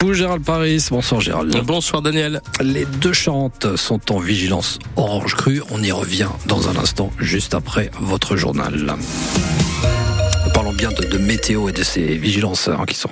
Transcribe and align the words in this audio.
Bonjour 0.00 0.14
Gérald 0.14 0.44
Paris, 0.44 0.86
bonsoir 0.92 1.20
Gérald. 1.20 1.60
Bonsoir 1.64 2.02
Daniel. 2.02 2.40
Les 2.60 2.84
deux 2.84 3.12
Charentes 3.12 3.74
sont 3.74 4.12
en 4.12 4.20
vigilance 4.20 4.78
orange 4.94 5.34
crue. 5.34 5.60
On 5.72 5.82
y 5.82 5.90
revient 5.90 6.28
dans 6.46 6.68
un 6.68 6.76
instant, 6.76 7.10
juste 7.18 7.52
après 7.52 7.90
votre 7.98 8.36
journal. 8.36 8.94
Parlons 10.68 10.76
bien 10.76 10.90
de, 10.92 11.16
météo 11.16 11.70
et 11.70 11.72
de 11.72 11.82
ces 11.82 12.18
vigilances 12.18 12.68
hein, 12.68 12.84
qui 12.86 12.94
sont 12.94 13.08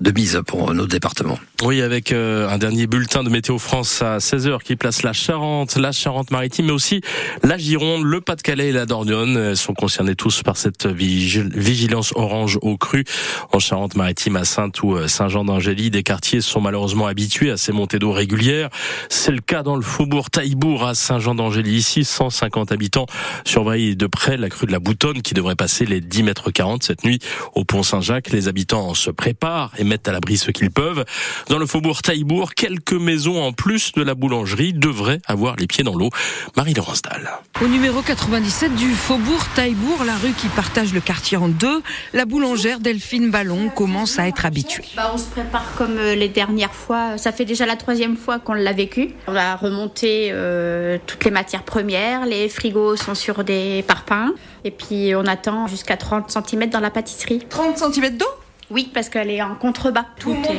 de 0.00 0.10
mise 0.10 0.40
pour 0.44 0.74
nos 0.74 0.88
départements. 0.88 1.38
Oui, 1.62 1.80
avec 1.80 2.10
euh, 2.10 2.48
un 2.48 2.58
dernier 2.58 2.88
bulletin 2.88 3.22
de 3.22 3.30
Météo 3.30 3.58
France 3.58 4.02
à 4.02 4.18
16h 4.18 4.62
qui 4.62 4.74
place 4.74 5.02
la 5.02 5.12
Charente, 5.12 5.76
la 5.76 5.92
Charente-Maritime, 5.92 6.66
mais 6.66 6.72
aussi 6.72 7.00
la 7.44 7.56
Gironde, 7.56 8.02
le 8.02 8.20
Pas-de-Calais 8.20 8.70
et 8.70 8.72
la 8.72 8.84
Dordogne 8.84 9.36
Elles 9.36 9.56
sont 9.56 9.74
concernés 9.74 10.16
tous 10.16 10.42
par 10.42 10.56
cette 10.56 10.86
vigilance 10.86 12.12
orange 12.16 12.58
au 12.62 12.76
cru 12.76 13.04
en 13.52 13.60
Charente-Maritime 13.60 14.34
à 14.34 14.44
Sainte 14.44 14.82
ou 14.82 14.96
euh, 14.96 15.06
Saint-Jean-d'Angély. 15.06 15.90
Des 15.90 16.02
quartiers 16.02 16.40
sont 16.40 16.60
malheureusement 16.60 17.06
habitués 17.06 17.52
à 17.52 17.56
ces 17.56 17.70
montées 17.70 18.00
d'eau 18.00 18.10
régulières. 18.10 18.70
C'est 19.08 19.32
le 19.32 19.40
cas 19.40 19.62
dans 19.62 19.76
le 19.76 19.82
faubourg 19.82 20.30
Taillebourg 20.30 20.84
à 20.84 20.96
Saint-Jean-d'Angély. 20.96 21.76
Ici, 21.76 22.04
150 22.04 22.72
habitants 22.72 23.06
surveillent 23.44 23.94
de 23.94 24.06
près 24.08 24.36
la 24.36 24.48
crue 24.48 24.66
de 24.66 24.72
la 24.72 24.80
Boutonne 24.80 25.22
qui 25.22 25.34
devrait 25.34 25.56
passer 25.56 25.84
les 25.86 26.00
10 26.00 26.24
mètres 26.24 26.50
40 26.50 26.87
cette 26.88 27.04
nuit 27.04 27.18
au 27.54 27.64
pont 27.64 27.82
Saint-Jacques. 27.82 28.30
Les 28.30 28.48
habitants 28.48 28.94
se 28.94 29.10
préparent 29.10 29.72
et 29.78 29.84
mettent 29.84 30.08
à 30.08 30.12
l'abri 30.12 30.38
ce 30.38 30.50
qu'ils 30.50 30.70
peuvent. 30.70 31.04
Dans 31.48 31.58
le 31.58 31.66
faubourg 31.66 32.00
Taillebourg, 32.00 32.54
quelques 32.54 32.94
maisons 32.94 33.42
en 33.42 33.52
plus 33.52 33.92
de 33.92 34.02
la 34.02 34.14
boulangerie 34.14 34.72
devraient 34.72 35.20
avoir 35.26 35.56
les 35.56 35.66
pieds 35.66 35.84
dans 35.84 35.94
l'eau. 35.94 36.08
Marie-Laurence 36.56 37.02
Dalle. 37.02 37.30
Au 37.62 37.68
numéro 37.68 38.00
97 38.00 38.74
du 38.74 38.90
faubourg 38.94 39.44
Taillebourg, 39.54 40.04
la 40.04 40.16
rue 40.16 40.32
qui 40.32 40.48
partage 40.48 40.94
le 40.94 41.00
quartier 41.00 41.36
en 41.36 41.48
deux, 41.48 41.82
la 42.14 42.24
boulangère 42.24 42.80
Delphine 42.80 43.30
Ballon 43.30 43.68
commence 43.68 44.18
à 44.18 44.26
être 44.26 44.46
habituée. 44.46 44.84
Bah, 44.96 45.10
on 45.12 45.18
se 45.18 45.28
prépare 45.28 45.74
comme 45.76 45.98
euh, 45.98 46.14
les 46.14 46.28
dernières 46.28 46.74
fois. 46.74 47.18
Ça 47.18 47.32
fait 47.32 47.44
déjà 47.44 47.66
la 47.66 47.76
troisième 47.76 48.16
fois 48.16 48.38
qu'on 48.38 48.54
l'a 48.54 48.72
vécu. 48.72 49.10
On 49.26 49.36
a 49.36 49.56
remonté 49.56 50.30
euh, 50.32 50.96
toutes 51.06 51.24
les 51.24 51.30
matières 51.30 51.64
premières. 51.64 52.24
Les 52.24 52.48
frigos 52.48 52.96
sont 52.96 53.14
sur 53.14 53.44
des 53.44 53.84
parpaings. 53.86 54.32
Et 54.68 54.70
puis 54.70 55.14
on 55.16 55.24
attend 55.24 55.66
jusqu'à 55.66 55.96
30 55.96 56.30
cm 56.30 56.68
dans 56.68 56.80
la 56.80 56.90
pâtisserie. 56.90 57.38
30 57.48 57.78
cm 57.78 58.18
d'eau? 58.18 58.26
Oui, 58.68 58.90
parce 58.92 59.08
qu'elle 59.08 59.30
est 59.30 59.40
en 59.40 59.54
contrebas. 59.54 60.04
Tout 60.18 60.34
vous 60.34 60.44
est... 60.44 60.58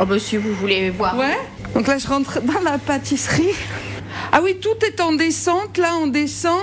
Oh 0.00 0.06
bah 0.06 0.18
si 0.18 0.38
vous 0.38 0.54
voulez 0.54 0.88
voir. 0.88 1.14
Ouais. 1.18 1.36
Donc 1.74 1.86
là 1.86 1.98
je 1.98 2.06
rentre 2.06 2.40
dans 2.40 2.60
la 2.60 2.78
pâtisserie. 2.78 3.50
Ah 4.32 4.40
oui, 4.42 4.56
tout 4.62 4.82
est 4.86 4.98
en 5.02 5.12
descente. 5.12 5.76
Là 5.76 5.90
on 6.00 6.06
descend. 6.06 6.58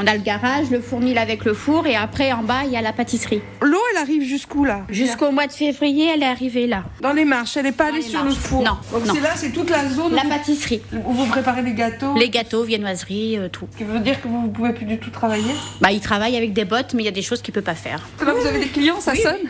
On 0.00 0.06
a 0.06 0.14
le 0.14 0.20
garage, 0.20 0.70
le 0.70 0.80
fournil 0.80 1.18
avec 1.18 1.44
le 1.44 1.54
four 1.54 1.86
et 1.88 1.96
après 1.96 2.30
en 2.32 2.44
bas 2.44 2.62
il 2.64 2.70
y 2.70 2.76
a 2.76 2.80
la 2.82 2.92
pâtisserie. 2.92 3.42
L'eau 3.60 3.80
elle 3.92 3.98
arrive 4.00 4.22
jusqu'où 4.22 4.64
là? 4.64 4.82
Jusqu'au 4.88 5.32
mois 5.32 5.48
de 5.48 5.52
février 5.52 6.08
elle 6.14 6.22
est 6.22 6.26
arrivée 6.26 6.68
là. 6.68 6.84
Dans 7.00 7.12
les 7.12 7.24
marches, 7.24 7.56
elle 7.56 7.64
n'est 7.64 7.72
pas 7.72 7.86
allée 7.86 8.02
sur 8.02 8.22
le 8.22 8.30
four 8.30 8.62
Non. 8.62 8.76
Donc 8.92 9.02
c'est 9.12 9.20
là, 9.20 9.30
c'est 9.34 9.50
toute 9.50 9.70
la 9.70 9.88
zone. 9.88 10.14
La 10.14 10.24
où 10.24 10.28
pâtisserie. 10.28 10.82
Où 10.92 11.12
vous 11.12 11.26
préparez 11.26 11.62
les 11.62 11.72
gâteaux 11.72 12.14
Les 12.16 12.30
gâteaux, 12.30 12.62
viennoiseries, 12.62 13.38
euh, 13.38 13.48
tout. 13.48 13.66
Ce 13.72 13.78
qui 13.78 13.84
veut 13.84 13.98
dire 13.98 14.22
que 14.22 14.28
vous 14.28 14.42
ne 14.42 14.48
pouvez 14.48 14.72
plus 14.72 14.86
du 14.86 14.98
tout 14.98 15.10
travailler? 15.10 15.52
Bah 15.80 15.90
il 15.90 16.00
travaille 16.00 16.36
avec 16.36 16.52
des 16.52 16.64
bottes 16.64 16.94
mais 16.94 17.02
il 17.02 17.06
y 17.06 17.08
a 17.08 17.12
des 17.12 17.22
choses 17.22 17.42
qu'il 17.42 17.52
peut 17.52 17.60
pas 17.60 17.74
faire. 17.74 18.06
Là 18.24 18.32
vous 18.32 18.46
avez 18.46 18.60
des 18.60 18.68
clients, 18.68 19.00
ça 19.00 19.16
sonne? 19.16 19.48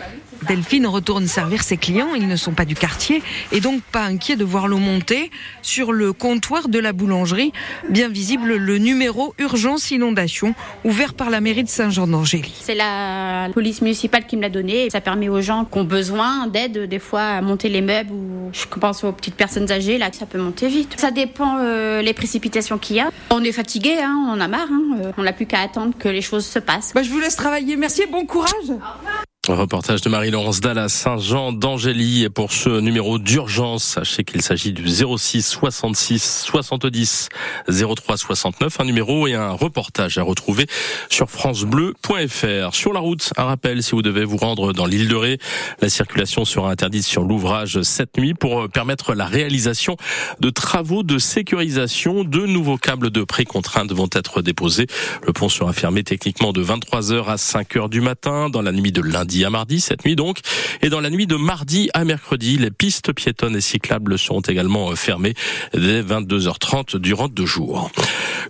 Delphine 0.48 0.86
retourne 0.86 1.26
servir 1.26 1.62
ses 1.62 1.76
clients, 1.76 2.14
ils 2.14 2.26
ne 2.26 2.36
sont 2.36 2.52
pas 2.52 2.64
du 2.64 2.74
quartier 2.74 3.22
et 3.52 3.60
donc 3.60 3.82
pas 3.82 4.02
inquiets 4.02 4.36
de 4.36 4.44
voir 4.44 4.66
l'eau 4.66 4.78
monter 4.78 5.30
sur 5.62 5.92
le 5.92 6.12
comptoir 6.12 6.68
de 6.68 6.78
la 6.78 6.92
boulangerie, 6.92 7.52
bien 7.88 8.08
visible 8.08 8.56
le 8.56 8.78
numéro 8.78 9.34
urgence 9.38 9.90
inondation 9.90 10.54
ouvert 10.84 11.14
par 11.14 11.30
la 11.30 11.40
mairie 11.40 11.64
de 11.64 11.68
Saint-Jean-d'Angély. 11.68 12.54
C'est 12.60 12.74
la 12.74 13.48
police 13.52 13.82
municipale 13.82 14.26
qui 14.26 14.36
me 14.36 14.42
l'a 14.42 14.48
donné. 14.48 14.88
Ça 14.90 15.00
permet 15.00 15.28
aux 15.28 15.40
gens 15.40 15.64
qui 15.64 15.78
ont 15.78 15.84
besoin 15.84 16.46
d'aide, 16.46 16.88
des 16.88 16.98
fois, 16.98 17.22
à 17.22 17.40
monter 17.42 17.68
les 17.68 17.82
meubles 17.82 18.12
ou 18.12 18.50
je 18.52 18.64
pense 18.66 19.04
aux 19.04 19.12
petites 19.12 19.34
personnes 19.34 19.70
âgées, 19.70 19.98
là, 19.98 20.10
ça 20.12 20.26
peut 20.26 20.38
monter 20.38 20.68
vite. 20.68 20.94
Ça 20.98 21.10
dépend 21.10 21.58
euh, 21.60 22.02
les 22.02 22.14
précipitations 22.14 22.78
qu'il 22.78 22.96
y 22.96 23.00
a. 23.00 23.10
On 23.30 23.42
est 23.44 23.52
fatigué, 23.52 23.98
hein, 24.00 24.32
on 24.34 24.40
a 24.40 24.48
marre. 24.48 24.68
Hein, 24.70 25.12
on 25.16 25.22
n'a 25.22 25.32
plus 25.32 25.46
qu'à 25.46 25.60
attendre 25.60 25.94
que 25.98 26.08
les 26.08 26.22
choses 26.22 26.46
se 26.46 26.58
passent. 26.58 26.92
Bah, 26.94 27.02
je 27.02 27.10
vous 27.10 27.20
laisse 27.20 27.36
travailler. 27.36 27.76
Merci 27.76 28.02
et 28.02 28.06
bon 28.06 28.24
courage. 28.24 28.52
Au 28.68 28.74
revoir. 28.74 29.17
Reportage 29.50 30.02
de 30.02 30.10
Marie-Laurence 30.10 30.60
Dalle 30.60 30.78
à 30.78 30.88
Saint-Jean 30.90 31.52
d'Angély. 31.52 32.28
Pour 32.28 32.52
ce 32.52 32.80
numéro 32.80 33.18
d'urgence, 33.18 33.82
sachez 33.82 34.22
qu'il 34.22 34.42
s'agit 34.42 34.72
du 34.72 34.86
06 34.86 35.42
66 35.42 36.42
70 36.44 37.28
03 37.68 38.16
69. 38.18 38.80
Un 38.80 38.84
numéro 38.84 39.26
et 39.26 39.34
un 39.34 39.52
reportage 39.52 40.18
à 40.18 40.22
retrouver 40.22 40.66
sur 41.08 41.30
francebleu.fr. 41.30 42.74
Sur 42.74 42.92
la 42.92 43.00
route, 43.00 43.32
un 43.36 43.44
rappel, 43.44 43.82
si 43.82 43.92
vous 43.92 44.02
devez 44.02 44.24
vous 44.24 44.36
rendre 44.36 44.74
dans 44.74 44.84
l'île 44.84 45.08
de 45.08 45.16
Ré, 45.16 45.38
la 45.80 45.88
circulation 45.88 46.44
sera 46.44 46.70
interdite 46.70 47.04
sur 47.04 47.22
l'ouvrage 47.22 47.80
cette 47.82 48.18
nuit 48.18 48.34
pour 48.34 48.68
permettre 48.68 49.14
la 49.14 49.24
réalisation 49.24 49.96
de 50.40 50.50
travaux 50.50 51.02
de 51.02 51.18
sécurisation. 51.18 52.22
De 52.24 52.44
nouveaux 52.44 52.78
câbles 52.78 53.10
de 53.10 53.24
précontrainte 53.24 53.92
vont 53.92 54.10
être 54.12 54.42
déposés. 54.42 54.86
Le 55.26 55.32
pont 55.32 55.48
sera 55.48 55.72
fermé 55.72 56.04
techniquement 56.04 56.52
de 56.52 56.62
23h 56.62 57.24
à 57.24 57.36
5h 57.36 57.88
du 57.88 58.02
matin 58.02 58.50
dans 58.50 58.62
la 58.62 58.72
nuit 58.72 58.92
de 58.92 59.00
lundi 59.00 59.37
à 59.44 59.50
mardi, 59.50 59.80
cette 59.80 60.04
nuit 60.04 60.16
donc. 60.16 60.38
Et 60.82 60.88
dans 60.88 61.00
la 61.00 61.10
nuit 61.10 61.26
de 61.26 61.36
mardi 61.36 61.90
à 61.94 62.04
mercredi, 62.04 62.56
les 62.58 62.70
pistes 62.70 63.12
piétonnes 63.12 63.56
et 63.56 63.60
cyclables 63.60 64.18
seront 64.18 64.40
également 64.40 64.90
euh, 64.90 64.94
fermées 64.94 65.34
dès 65.74 66.02
22h30 66.02 66.96
durant 66.98 67.28
deux 67.28 67.46
jours. 67.46 67.90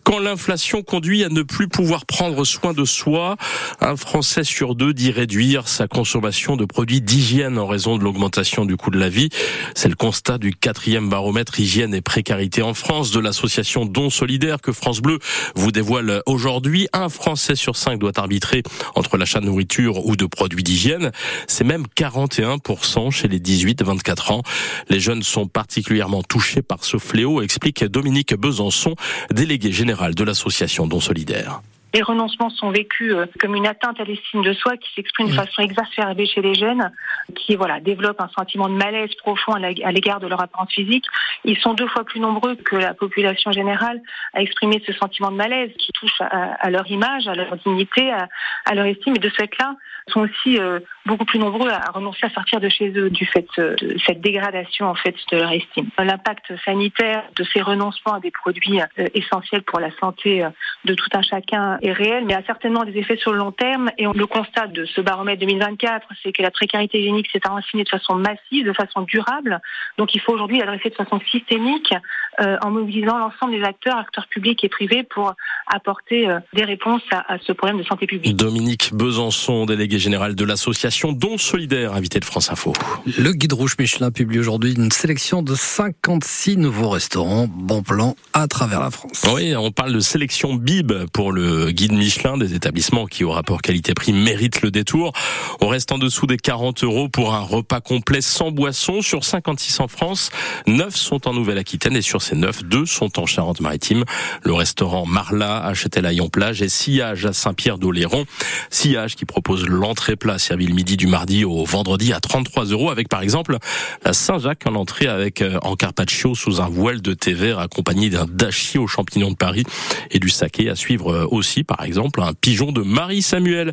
Quand 0.09 0.21
l'inflation 0.21 0.83
conduit 0.83 1.23
à 1.23 1.29
ne 1.29 1.43
plus 1.43 1.69
pouvoir 1.69 2.07
prendre 2.07 2.43
soin 2.47 2.73
de 2.73 2.87
soi, 2.87 3.37
un 3.83 3.95
Français 3.95 4.43
sur 4.43 4.75
deux 4.75 4.95
dit 4.95 5.11
réduire 5.11 5.69
sa 5.69 5.87
consommation 5.87 6.57
de 6.57 6.65
produits 6.65 7.03
d'hygiène 7.03 7.59
en 7.59 7.67
raison 7.67 7.99
de 7.99 8.05
l'augmentation 8.05 8.65
du 8.65 8.79
coût 8.79 8.91
de 8.91 8.99
la 8.99 9.11
vie. 9.11 9.29
C'est 9.75 9.91
le 9.91 9.97
constat 9.97 10.39
du 10.39 10.55
quatrième 10.55 11.11
baromètre 11.11 11.61
hygiène 11.61 11.93
et 11.93 12.01
précarité 12.01 12.63
en 12.63 12.73
France 12.73 13.11
de 13.11 13.21
l'association 13.21 13.85
Don 13.85 14.09
Solidaire 14.09 14.63
que 14.63 14.73
France 14.73 15.03
Bleu 15.03 15.19
vous 15.55 15.73
dévoile 15.73 16.23
aujourd'hui. 16.25 16.89
Un 16.95 17.11
Français 17.11 17.55
sur 17.55 17.77
cinq 17.77 17.99
doit 17.99 18.19
arbitrer 18.19 18.63
entre 18.95 19.19
l'achat 19.19 19.41
de 19.41 19.45
nourriture 19.45 20.07
ou 20.07 20.17
de 20.17 20.25
produits 20.25 20.63
d'hygiène. 20.63 21.13
C'est 21.49 21.65
même 21.65 21.85
41% 21.99 23.11
chez 23.11 23.29
les 23.29 23.41
18-24 23.41 24.33
ans. 24.33 24.43
Les 24.89 25.01
jeunes 25.01 25.23
sont 25.23 25.49
particulièrement 25.49 26.23
touchés 26.23 26.63
par 26.63 26.83
ce 26.85 26.97
fléau, 26.97 27.43
explique 27.43 27.85
Dominique 27.85 28.35
Besançon, 28.35 28.95
délégué 29.31 29.71
général 29.71 29.98
de 30.15 30.25
l'association 30.25 30.87
Don 30.87 31.01
Solidaire. 31.01 31.61
Les 31.95 32.03
renoncements 32.03 32.51
sont 32.51 32.71
vécus 32.71 33.15
euh, 33.15 33.25
comme 33.41 33.55
une 33.55 33.67
atteinte 33.67 33.99
à 33.99 34.05
l'estime 34.05 34.43
de 34.43 34.53
soi 34.53 34.77
qui 34.77 34.93
s'exprime 34.95 35.29
de 35.29 35.33
façon 35.33 35.63
exacerbée 35.63 36.27
chez 36.27 36.43
les 36.43 36.55
jeunes, 36.55 36.91
qui 37.35 37.57
voilà 37.57 37.81
développent 37.81 38.21
un 38.21 38.29
sentiment 38.29 38.69
de 38.69 38.75
malaise 38.75 39.15
profond 39.15 39.53
à 39.55 39.93
l'égard 39.93 40.21
de 40.21 40.27
leur 40.27 40.41
apparence 40.43 40.73
physique. 40.73 41.07
Ils 41.45 41.59
sont 41.59 41.73
deux 41.73 41.89
fois 41.89 42.05
plus 42.05 42.21
nombreux 42.21 42.57
que 42.57 42.77
la 42.77 42.93
population 42.93 43.53
générale 43.53 44.03
à 44.35 44.43
exprimer 44.43 44.83
ce 44.87 44.93
sentiment 44.93 45.31
de 45.31 45.37
malaise 45.37 45.71
qui 45.79 45.93
touche 45.93 46.21
à, 46.21 46.69
leur 46.69 46.91
image, 46.91 47.27
à 47.27 47.35
leur 47.35 47.57
dignité, 47.57 48.11
à, 48.11 48.75
leur 48.75 48.85
estime. 48.85 49.17
Et 49.17 49.19
de 49.19 49.31
ce 49.31 49.37
fait-là, 49.37 49.75
sont 50.09 50.21
aussi 50.21 50.59
euh, 50.59 50.81
beaucoup 51.05 51.27
plus 51.27 51.39
nombreux 51.39 51.71
à 51.71 51.91
renoncer 51.93 52.27
à 52.27 52.31
sortir 52.31 52.61
de 52.61 52.69
chez 52.69 52.91
eux 52.97 53.11
du 53.11 53.27
fait 53.27 53.47
euh, 53.59 53.77
de 53.77 53.97
cette 54.07 54.21
dégradation 54.21 54.87
en 54.87 54.95
fait 54.95 55.15
de 55.31 55.37
leur 55.37 55.53
estime. 55.53 55.89
L'impact 55.99 56.53
sanitaire 56.65 57.25
de 57.37 57.45
ces 57.45 57.61
renoncements 57.61 58.15
à 58.15 58.21
des 58.21 58.31
produits 58.31 58.81
essentiels 59.15 59.63
pour 59.63 59.81
la 59.81 59.91
santé 59.99 60.47
de 60.85 60.95
tout 60.95 61.09
un 61.13 61.23
chacun 61.23 61.78
est 61.83 61.93
réel, 61.93 62.25
mais 62.25 62.35
a 62.35 62.43
certainement 62.45 62.85
des 62.85 62.97
effets 62.97 63.17
sur 63.17 63.33
le 63.33 63.39
long 63.39 63.53
terme. 63.53 63.91
Et 63.99 64.07
on 64.07 64.13
le 64.13 64.27
constate 64.27 64.73
de 64.73 64.85
ce 64.85 65.01
baromètre 65.01 65.41
2024, 65.41 66.07
c'est 66.23 66.33
que 66.33 66.43
la 66.43 66.51
précarité 66.51 66.99
hygiénique 67.01 67.29
s'est 67.33 67.47
enracinée 67.49 67.85
de 67.85 67.89
façon 67.89 68.15
massive, 68.15 68.67
de 68.67 68.73
façon 68.73 69.03
durable. 69.03 69.61
Donc 69.97 70.15
il 70.15 70.21
faut 70.21 70.33
aujourd'hui 70.33 70.59
l'adresser 70.59 70.91
de 70.91 70.95
façon 70.95 71.21
systémique 71.31 71.95
euh, 72.41 72.57
en 72.63 72.71
mobilisant 72.71 73.19
l'ensemble 73.19 73.53
des 73.53 73.63
acteurs, 73.63 73.97
acteurs 73.97 74.27
publics 74.29 74.63
et 74.63 74.69
privés, 74.69 75.03
pour 75.03 75.35
apporter 75.67 76.29
euh, 76.29 76.39
des 76.53 76.65
réponses 76.65 77.03
à, 77.11 77.35
à, 77.35 77.39
ce 77.39 77.53
problème 77.53 77.79
de 77.79 77.85
santé 77.85 78.07
publique. 78.07 78.37
Dominique 78.37 78.95
Besançon, 78.95 79.67
délégué 79.67 79.99
général 79.99 80.35
de 80.35 80.45
l'association 80.45 81.13
Don 81.13 81.37
Solidaire, 81.39 81.95
invité 81.95 82.21
de 82.21 82.25
France 82.25 82.51
Info. 82.51 82.73
Le 83.19 83.33
guide 83.33 83.55
rouge 83.55 83.75
Michelin 83.79 84.11
publie 84.11 84.39
aujourd'hui 84.39 84.75
une 84.75 84.93
sélection 84.93 85.43
de 85.43 85.55
56 85.55 86.57
nouveaux 86.59 86.91
restaurants, 86.91 87.47
bon 87.49 87.83
plan 87.83 88.15
à 88.33 88.47
travers 88.47 88.81
la 88.81 88.91
France. 88.91 89.25
Oui, 89.35 89.55
on 89.57 89.73
parle 89.73 89.93
de 89.93 90.01
sélection 90.01 90.55
BIB 90.55 91.07
pour 91.13 91.33
le 91.33 91.68
guide 91.71 91.93
Michelin, 91.93 92.37
des 92.37 92.55
établissements 92.55 93.07
qui, 93.07 93.25
au 93.25 93.31
rapport 93.31 93.63
qualité-prix, 93.63 94.13
méritent 94.13 94.63
le 94.63 94.71
détour. 94.71 95.13
On 95.61 95.69
reste 95.69 95.93
en 95.93 95.99
dessous 95.99 96.27
des 96.27 96.37
40 96.37 96.85
euros 96.85 97.09
pour 97.09 97.35
un 97.35 97.41
repas 97.41 97.81
complet 97.81 98.21
sans 98.21 98.51
boisson. 98.51 99.03
Sur 99.03 99.25
56 99.25 99.81
en 99.81 99.89
France, 99.89 100.31
9 100.67 100.95
sont 100.95 101.29
en 101.29 101.35
Nouvelle-Aquitaine 101.35 101.97
et 101.97 102.03
sur 102.03 102.23
ces 102.23 102.37
9, 102.37 102.65
2 102.65 102.87
sont 102.87 103.19
en 103.19 103.27
Charente-Maritime. 103.27 104.05
Le 104.43 104.53
restaurant 104.53 105.07
Marla 105.07 105.65
à 105.65 105.75
Châtelaillon-Plage 105.75 106.63
et 106.63 106.69
Sillage 106.69 107.27
à 107.27 107.33
Saint-Pierre-d'Oléron. 107.33 108.25
Sillage 108.71 109.17
qui 109.17 109.25
propose 109.25 109.67
l'entrée 109.67 110.17
plat 110.17 110.39
servi 110.39 110.67
le 110.67 110.75
midi 110.75 110.97
du 110.97 111.07
mardi 111.07 111.45
au 111.45 111.65
vendredi 111.65 112.13
à 112.13 112.21
33 112.21 112.67
euros 112.67 112.91
avec 112.91 113.09
par 113.09 113.23
exemple 113.23 113.59
la 114.05 114.13
Saint-Jacques 114.13 114.67
en 114.67 114.75
entrée 114.75 115.07
avec 115.07 115.43
euh, 115.43 115.59
en 115.63 115.77
carpaccio 115.77 116.35
sous 116.35 116.61
un 116.61 116.69
voile 116.69 117.01
de 117.01 117.15
thé 117.15 117.33
vert 117.33 117.59
accompagné 117.59 118.11
d'un 118.11 118.27
dashi 118.27 118.79
aux 118.79 118.87
champignons 118.87 119.31
de 119.31 119.37
Paris 119.37 119.65
et 120.11 120.19
du 120.19 120.29
saké 120.29 120.69
à 120.71 120.77
suivre 120.77 121.13
euh, 121.13 121.27
aussi 121.31 121.58
aussi, 121.59 121.65
par 121.65 121.83
exemple, 121.83 122.21
un 122.21 122.35
pigeon 122.35 122.73
de 122.73 122.83
Marie 122.83 123.23
Samuel, 123.23 123.73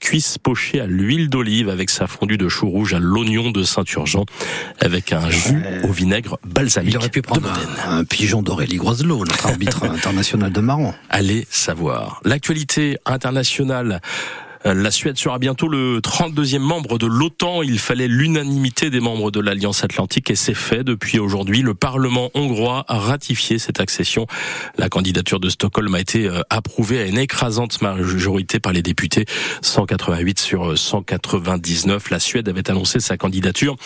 cuisse 0.00 0.38
pochée 0.38 0.80
à 0.80 0.86
l'huile 0.86 1.28
d'olive 1.28 1.68
avec 1.68 1.90
sa 1.90 2.06
fondue 2.06 2.38
de 2.38 2.48
chou 2.48 2.68
rouge 2.68 2.94
à 2.94 2.98
l'oignon 2.98 3.50
de 3.50 3.62
Saint-Urgent, 3.62 4.24
avec 4.80 5.12
un 5.12 5.28
jus 5.30 5.62
au 5.84 5.92
vinaigre 5.92 6.38
balsamique. 6.44 6.94
Il 6.94 6.96
aurait 6.96 7.08
pu 7.08 7.22
prendre 7.22 7.48
un, 7.86 7.98
un, 7.98 8.04
pigeon 8.04 8.42
d'Aurélie 8.42 8.76
Groiselot, 8.76 9.24
notre 9.24 9.46
arbitre 9.46 9.84
international 9.90 10.52
de 10.52 10.60
marron. 10.60 10.94
Allez 11.10 11.46
savoir. 11.50 12.20
L'actualité 12.24 12.96
internationale 13.04 14.00
la 14.64 14.90
Suède 14.90 15.18
sera 15.18 15.38
bientôt 15.38 15.68
le 15.68 16.00
32e 16.00 16.58
membre 16.58 16.98
de 16.98 17.06
l'OTAN. 17.06 17.62
Il 17.62 17.78
fallait 17.78 18.08
l'unanimité 18.08 18.90
des 18.90 19.00
membres 19.00 19.30
de 19.30 19.40
l'Alliance 19.40 19.84
Atlantique 19.84 20.30
et 20.30 20.36
c'est 20.36 20.54
fait 20.54 20.84
depuis 20.84 21.18
aujourd'hui. 21.18 21.62
Le 21.62 21.74
Parlement 21.74 22.30
hongrois 22.34 22.84
a 22.88 22.98
ratifié 22.98 23.58
cette 23.58 23.80
accession. 23.80 24.26
La 24.78 24.88
candidature 24.88 25.40
de 25.40 25.48
Stockholm 25.48 25.94
a 25.94 26.00
été 26.00 26.26
euh, 26.26 26.40
approuvée 26.50 27.00
à 27.00 27.06
une 27.06 27.18
écrasante 27.18 27.80
majorité 27.82 28.60
par 28.60 28.72
les 28.72 28.82
députés, 28.82 29.26
188 29.62 30.38
sur 30.38 30.76
199. 30.76 32.10
La 32.10 32.20
Suède 32.20 32.48
avait 32.48 32.70
annoncé 32.70 33.00
sa 33.00 33.16
candidature 33.16 33.76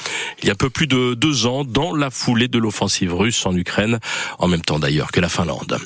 il 0.43 0.49
y 0.49 0.51
a 0.51 0.55
peu 0.55 0.71
plus 0.71 0.87
de 0.87 1.15
deux 1.15 1.47
ans 1.47 1.65
dans 1.65 1.95
la 1.95 2.11
foulée 2.11 2.49
de 2.49 2.59
l'offensive 2.59 3.15
russe 3.15 3.45
en 3.47 3.55
Ukraine, 3.55 3.99
en 4.39 4.49
même 4.49 4.63
temps 4.63 4.79
d'ailleurs 4.79 5.13
que 5.13 5.21
la 5.21 5.29
Finlande. 5.29 5.79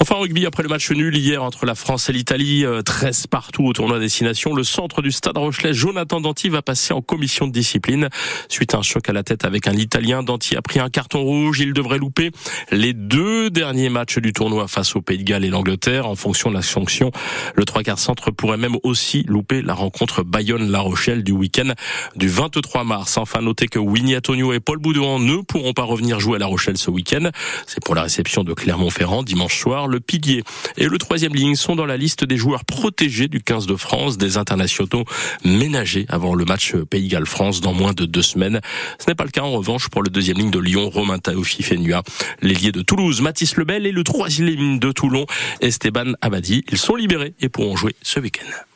Enfin, 0.00 0.16
rugby, 0.16 0.46
après 0.46 0.62
le 0.62 0.68
match 0.68 0.90
nul 0.90 1.16
hier 1.16 1.42
entre 1.42 1.66
la 1.66 1.74
France 1.74 2.08
et 2.08 2.12
l'Italie, 2.12 2.64
13 2.84 3.24
euh, 3.24 3.28
partout 3.30 3.64
au 3.64 3.72
tournoi 3.72 3.98
des 3.98 4.08
le 4.28 4.62
centre 4.62 5.00
du 5.00 5.10
Stade 5.10 5.38
Rochelet, 5.38 5.72
Jonathan 5.72 6.20
Danty, 6.20 6.48
va 6.48 6.60
passer 6.60 6.92
en 6.92 7.00
commission 7.00 7.46
de 7.46 7.52
discipline. 7.52 8.08
Suite 8.48 8.74
à 8.74 8.78
un 8.78 8.82
choc 8.82 9.08
à 9.08 9.12
la 9.12 9.22
tête 9.22 9.44
avec 9.44 9.66
un 9.66 9.72
Italien, 9.72 10.22
Danty 10.22 10.54
a 10.54 10.62
pris 10.62 10.80
un 10.80 10.90
carton 10.90 11.22
rouge. 11.22 11.60
Il 11.60 11.72
devrait 11.72 11.98
louper 11.98 12.30
les 12.70 12.92
deux 12.92 13.50
derniers 13.50 13.88
matchs 13.88 14.18
du 14.18 14.32
tournoi 14.32 14.68
face 14.68 14.96
au 14.96 15.00
Pays 15.00 15.18
de 15.18 15.22
Galles 15.22 15.44
et 15.44 15.50
l'Angleterre. 15.50 16.06
En 16.06 16.14
fonction 16.14 16.50
de 16.50 16.54
la 16.54 16.62
sanction, 16.62 17.10
le 17.54 17.64
3 17.64 17.82
quarts 17.82 17.98
centre 17.98 18.30
pourrait 18.30 18.56
même 18.56 18.76
aussi 18.82 19.24
louper 19.28 19.62
la 19.62 19.74
rencontre 19.74 20.22
Bayonne-La 20.22 20.80
Rochelle 20.80 21.24
du 21.24 21.32
week-end 21.32 21.72
du 22.16 22.28
23 22.28 22.84
mars. 22.84 23.16
Enfin, 23.16 23.40
notez 23.40 23.68
que 23.68 23.78
Winnie 23.78 24.16
Antonio 24.16 24.52
et 24.52 24.60
Paul 24.60 24.78
Boudouin 24.78 25.18
ne 25.18 25.42
pourront 25.42 25.72
pas 25.72 25.84
revenir 25.84 26.20
jouer 26.20 26.36
à 26.36 26.38
La 26.38 26.46
Rochelle 26.46 26.78
ce 26.78 26.90
week-end. 26.90 27.30
C'est 27.66 27.82
pour 27.82 27.94
la 27.94 28.02
réception 28.02 28.44
de 28.44 28.52
Clermont-Ferrand 28.52 29.22
dimanche 29.22 29.58
soir. 29.58 29.88
Le 29.88 30.00
pilier 30.00 30.42
et 30.76 30.86
le 30.86 30.98
troisième 30.98 31.34
ligne 31.34 31.54
sont 31.54 31.76
dans 31.76 31.86
la 31.86 31.96
liste 31.96 32.24
des 32.24 32.36
joueurs 32.36 32.64
protégés 32.64 33.28
du 33.28 33.40
15 33.40 33.66
de 33.66 33.76
France 33.76 34.07
des 34.16 34.38
internationaux 34.38 35.04
ménagés 35.44 36.06
avant 36.08 36.34
le 36.34 36.44
match 36.44 36.74
Pays 36.74 37.08
Galles-France 37.08 37.60
dans 37.60 37.74
moins 37.74 37.92
de 37.92 38.06
deux 38.06 38.22
semaines. 38.22 38.60
Ce 38.98 39.06
n'est 39.08 39.14
pas 39.14 39.24
le 39.24 39.30
cas 39.30 39.42
en 39.42 39.50
revanche 39.50 39.88
pour 39.88 40.02
le 40.02 40.08
deuxième 40.08 40.38
ligne 40.38 40.50
de 40.50 40.58
Lyon, 40.58 40.88
Romain 40.88 41.18
Taofi 41.18 41.62
Fenua, 41.62 42.02
l'ailier 42.40 42.72
de 42.72 42.82
Toulouse, 42.82 43.20
Mathis 43.20 43.56
Lebel 43.56 43.86
et 43.86 43.92
le 43.92 44.04
troisième 44.04 44.46
ligne 44.46 44.78
de 44.78 44.92
Toulon, 44.92 45.26
Esteban 45.60 46.12
Abadi. 46.20 46.64
Ils 46.70 46.78
sont 46.78 46.94
libérés 46.94 47.34
et 47.40 47.48
pourront 47.48 47.76
jouer 47.76 47.96
ce 48.02 48.20
week-end. 48.20 48.67